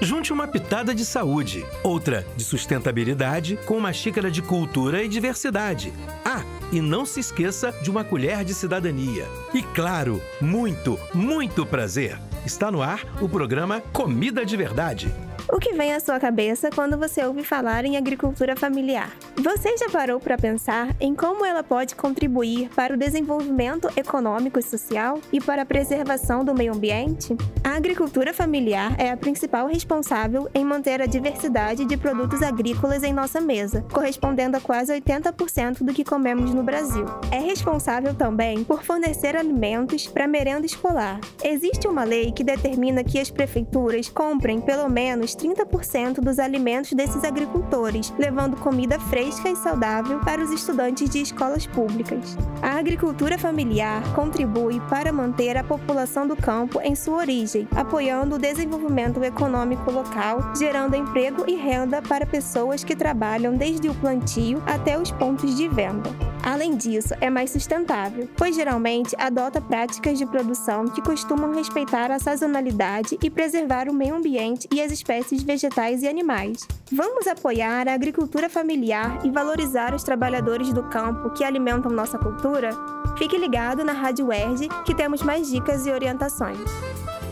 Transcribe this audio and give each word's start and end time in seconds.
Junte 0.00 0.30
uma 0.30 0.46
pitada 0.46 0.94
de 0.94 1.06
saúde, 1.06 1.64
outra 1.82 2.26
de 2.36 2.44
sustentabilidade, 2.44 3.58
com 3.64 3.78
uma 3.78 3.94
xícara 3.94 4.30
de 4.30 4.42
cultura 4.42 5.02
e 5.02 5.08
diversidade. 5.08 5.92
Ah, 6.22 6.44
e 6.70 6.82
não 6.82 7.06
se 7.06 7.20
esqueça 7.20 7.72
de 7.82 7.90
uma 7.90 8.04
colher 8.04 8.44
de 8.44 8.52
cidadania. 8.52 9.26
E 9.54 9.62
claro, 9.62 10.20
muito, 10.38 10.98
muito 11.14 11.64
prazer. 11.64 12.18
Está 12.44 12.70
no 12.70 12.82
ar 12.82 13.06
o 13.22 13.28
programa 13.28 13.80
Comida 13.80 14.44
de 14.44 14.56
Verdade. 14.56 15.12
O 15.48 15.60
que 15.60 15.74
vem 15.74 15.94
à 15.94 16.00
sua 16.00 16.18
cabeça 16.18 16.70
quando 16.74 16.98
você 16.98 17.24
ouve 17.24 17.44
falar 17.44 17.84
em 17.84 17.96
agricultura 17.96 18.56
familiar? 18.56 19.16
Você 19.36 19.76
já 19.76 19.88
parou 19.88 20.18
para 20.18 20.36
pensar 20.36 20.96
em 20.98 21.14
como 21.14 21.44
ela 21.44 21.62
pode 21.62 21.94
contribuir 21.94 22.68
para 22.74 22.92
o 22.92 22.96
desenvolvimento 22.96 23.88
econômico 23.96 24.58
e 24.58 24.62
social 24.62 25.20
e 25.32 25.40
para 25.40 25.62
a 25.62 25.66
preservação 25.66 26.44
do 26.44 26.52
meio 26.52 26.74
ambiente? 26.74 27.36
A 27.62 27.76
agricultura 27.76 28.34
familiar 28.34 28.96
é 28.98 29.10
a 29.10 29.16
principal 29.16 29.68
responsável 29.68 30.48
em 30.52 30.64
manter 30.64 31.00
a 31.00 31.06
diversidade 31.06 31.84
de 31.84 31.96
produtos 31.96 32.42
agrícolas 32.42 33.04
em 33.04 33.12
nossa 33.12 33.40
mesa, 33.40 33.84
correspondendo 33.92 34.56
a 34.56 34.60
quase 34.60 34.92
80% 34.92 35.84
do 35.84 35.94
que 35.94 36.02
comemos 36.04 36.52
no 36.52 36.64
Brasil. 36.64 37.04
É 37.30 37.38
responsável 37.38 38.14
também 38.14 38.64
por 38.64 38.82
fornecer 38.82 39.36
alimentos 39.36 40.08
para 40.08 40.26
merenda 40.26 40.66
escolar. 40.66 41.20
Existe 41.44 41.86
uma 41.86 42.02
lei 42.02 42.32
que 42.32 42.42
determina 42.42 43.04
que 43.04 43.20
as 43.20 43.30
prefeituras 43.30 44.08
comprem 44.08 44.60
pelo 44.60 44.88
menos 44.88 45.35
30% 45.36 46.20
dos 46.20 46.38
alimentos 46.38 46.92
desses 46.92 47.22
agricultores, 47.24 48.12
levando 48.18 48.56
comida 48.56 48.98
fresca 48.98 49.48
e 49.48 49.56
saudável 49.56 50.18
para 50.20 50.42
os 50.42 50.50
estudantes 50.50 51.08
de 51.10 51.20
escolas 51.20 51.66
públicas. 51.66 52.36
A 52.62 52.78
agricultura 52.78 53.38
familiar 53.38 54.02
contribui 54.14 54.80
para 54.88 55.12
manter 55.12 55.56
a 55.56 55.64
população 55.64 56.26
do 56.26 56.36
campo 56.36 56.80
em 56.80 56.94
sua 56.94 57.18
origem, 57.18 57.68
apoiando 57.74 58.36
o 58.36 58.38
desenvolvimento 58.38 59.22
econômico 59.22 59.90
local, 59.90 60.40
gerando 60.56 60.96
emprego 60.96 61.44
e 61.46 61.54
renda 61.54 62.00
para 62.02 62.26
pessoas 62.26 62.82
que 62.82 62.96
trabalham 62.96 63.54
desde 63.56 63.88
o 63.88 63.94
plantio 63.94 64.62
até 64.66 64.98
os 64.98 65.10
pontos 65.10 65.54
de 65.56 65.68
venda. 65.68 66.10
Além 66.46 66.76
disso, 66.76 67.12
é 67.20 67.28
mais 67.28 67.50
sustentável, 67.50 68.28
pois 68.36 68.54
geralmente 68.54 69.16
adota 69.18 69.60
práticas 69.60 70.16
de 70.16 70.24
produção 70.24 70.84
que 70.84 71.02
costumam 71.02 71.52
respeitar 71.52 72.12
a 72.12 72.20
sazonalidade 72.20 73.18
e 73.20 73.28
preservar 73.28 73.88
o 73.88 73.92
meio 73.92 74.14
ambiente 74.14 74.68
e 74.72 74.80
as 74.80 74.92
espécies 75.26 75.42
vegetais 75.42 76.02
e 76.02 76.08
animais. 76.08 76.66
Vamos 76.92 77.26
apoiar 77.26 77.88
a 77.88 77.94
agricultura 77.94 78.48
familiar 78.48 79.24
e 79.24 79.30
valorizar 79.30 79.94
os 79.94 80.04
trabalhadores 80.04 80.72
do 80.72 80.84
campo 80.84 81.30
que 81.30 81.44
alimentam 81.44 81.90
nossa 81.90 82.18
cultura? 82.18 82.70
Fique 83.18 83.36
ligado 83.36 83.84
na 83.84 83.92
Rádio 83.92 84.26
UERJ 84.26 84.68
que 84.84 84.94
temos 84.94 85.22
mais 85.22 85.50
dicas 85.50 85.86
e 85.86 85.90
orientações. 85.90 86.58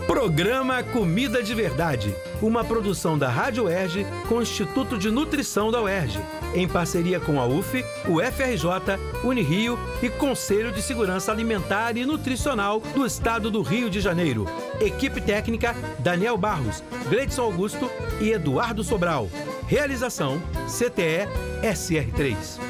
Programa 0.06 0.82
Comida 0.82 1.42
de 1.42 1.54
Verdade, 1.54 2.14
uma 2.42 2.62
produção 2.62 3.18
da 3.18 3.28
Rádio 3.30 3.64
UERJ 3.64 4.06
com 4.28 4.36
o 4.36 4.42
Instituto 4.42 4.98
de 4.98 5.10
Nutrição 5.10 5.70
da 5.70 5.80
UERJ, 5.80 6.20
em 6.54 6.68
parceria 6.68 7.18
com 7.18 7.40
a 7.40 7.46
UF, 7.46 7.82
o 8.06 8.20
FRJ, 8.20 8.98
Unirio 9.24 9.78
e 10.02 10.10
Conselho 10.10 10.70
de 10.72 10.82
Segurança 10.82 11.32
Alimentar 11.32 11.96
e 11.96 12.04
Nutricional 12.04 12.80
do 12.80 13.06
Estado 13.06 13.50
do 13.50 13.62
Rio 13.62 13.88
de 13.88 14.00
Janeiro. 14.00 14.46
Equipe 14.78 15.22
técnica 15.22 15.74
Daniel 15.98 16.36
Barros, 16.36 16.82
Gleidson 17.08 17.42
Augusto 17.42 17.90
e 18.20 18.30
Eduardo 18.30 18.84
Sobral. 18.84 19.30
Realização 19.66 20.40
CTE 20.66 21.26
SR3. 21.62 22.63